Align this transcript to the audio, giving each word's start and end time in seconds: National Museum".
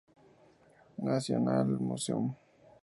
National 1.05 1.77
Museum". 1.87 2.25